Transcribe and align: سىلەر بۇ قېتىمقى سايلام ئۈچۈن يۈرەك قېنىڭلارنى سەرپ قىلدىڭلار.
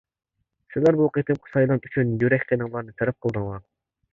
سىلەر 0.75 0.95
بۇ 1.01 1.09
قېتىمقى 1.17 1.53
سايلام 1.57 1.83
ئۈچۈن 1.89 2.17
يۈرەك 2.25 2.49
قېنىڭلارنى 2.53 2.97
سەرپ 3.03 3.21
قىلدىڭلار. 3.27 3.63